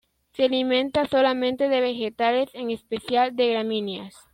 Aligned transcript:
Se 0.31 0.45
alimenta 0.45 1.05
solamente 1.05 1.69
de 1.69 1.79
vegetales, 1.79 2.49
en 2.55 2.71
especial 2.71 3.35
de 3.35 3.49
gramíneas. 3.51 4.15